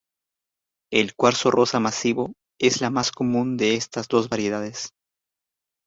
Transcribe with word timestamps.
El 0.91 1.13
cuarzo 1.13 1.51
rosa 1.51 1.79
masivo 1.79 2.33
es 2.59 2.81
la 2.81 2.89
más 2.89 3.11
común 3.11 3.55
de 3.55 3.75
estas 3.75 4.07
dos 4.07 4.29
variedades. 4.29 4.89